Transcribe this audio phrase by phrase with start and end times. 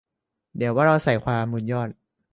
[0.57, 1.89] เดี๋ยวว่าเราใส่ความ บุญยอด